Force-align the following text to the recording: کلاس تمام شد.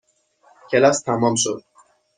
کلاس 0.69 0.97
تمام 1.07 1.33
شد. 1.43 1.59